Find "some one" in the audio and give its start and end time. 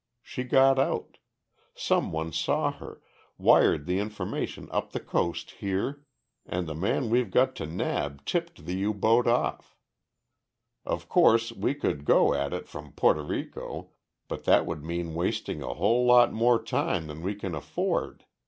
1.75-2.31